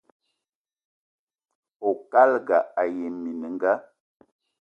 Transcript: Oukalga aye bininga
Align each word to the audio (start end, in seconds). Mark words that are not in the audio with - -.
Oukalga 1.87 2.57
aye 2.81 3.05
bininga 3.23 3.71